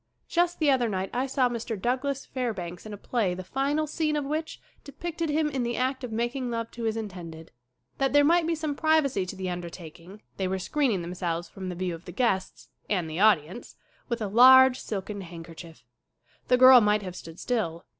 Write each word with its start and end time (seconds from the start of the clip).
Just 0.27 0.57
the 0.57 0.71
other 0.71 0.89
night 0.89 1.11
I 1.13 1.27
saw 1.27 1.47
Mr. 1.47 1.79
Douglas 1.79 2.25
Fair 2.25 2.55
banks 2.55 2.87
in 2.87 2.91
a 2.93 2.97
play 2.97 3.35
the 3.35 3.43
final 3.43 3.85
scene 3.85 4.15
of 4.15 4.25
which 4.25 4.59
de 4.83 4.91
picted 4.91 5.29
him 5.29 5.47
in 5.47 5.61
the 5.61 5.77
act 5.77 6.03
of 6.03 6.11
making 6.11 6.49
love 6.49 6.71
to 6.71 6.85
his 6.85 6.97
in 6.97 7.07
tended. 7.07 7.51
That 7.99 8.11
there 8.11 8.23
might 8.25 8.47
be 8.47 8.55
some 8.55 8.73
privacy 8.73 9.27
to 9.27 9.35
the 9.35 9.51
undertaking 9.51 10.23
they 10.37 10.47
were 10.47 10.57
screening 10.57 11.03
them 11.03 11.13
selves 11.13 11.49
from 11.49 11.69
the 11.69 11.75
view 11.75 11.93
of 11.93 12.05
the 12.05 12.11
guests 12.11 12.69
and 12.89 13.07
the 13.07 13.19
audience! 13.19 13.75
with 14.09 14.23
a 14.23 14.27
large 14.27 14.79
silken 14.79 15.21
handkerchief. 15.21 15.83
The 16.47 16.57
girl 16.57 16.81
might 16.81 17.03
have 17.03 17.15
stood 17.15 17.39
still. 17.39 17.85